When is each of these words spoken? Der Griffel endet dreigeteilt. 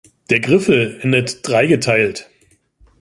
Der 0.31 0.39
Griffel 0.39 0.97
endet 1.03 1.47
dreigeteilt. 1.47 2.27